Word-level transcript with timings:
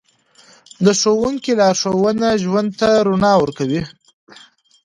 د 0.85 0.87
ښوونکي 0.99 1.51
لارښوونه 1.59 2.27
ژوند 2.43 2.69
ته 2.79 2.89
رڼا 3.05 3.33
ورکوي. 3.41 3.81